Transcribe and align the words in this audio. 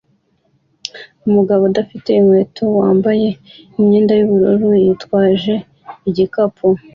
Umugabo 1.27 1.61
udafite 1.69 2.09
inkweto 2.19 2.63
wambaye 2.79 3.27
imyenda 3.77 4.13
yubururu 4.19 4.67
yitwaje 4.83 5.53
igikapu 6.09 6.67